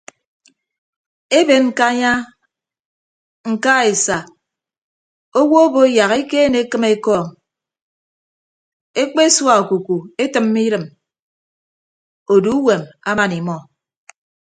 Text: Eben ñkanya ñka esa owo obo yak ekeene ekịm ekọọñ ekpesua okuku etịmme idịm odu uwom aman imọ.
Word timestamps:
Eben 1.39 1.63
ñkanya 1.69 2.13
ñka 3.51 3.73
esa 3.91 4.17
owo 5.39 5.57
obo 5.65 5.81
yak 5.97 6.11
ekeene 6.21 6.57
ekịm 6.63 6.83
ekọọñ 6.95 7.27
ekpesua 9.01 9.53
okuku 9.61 9.95
etịmme 10.23 10.59
idịm 10.67 10.83
odu 12.33 12.51
uwom 12.59 12.81
aman 13.09 13.31
imọ. 13.39 13.57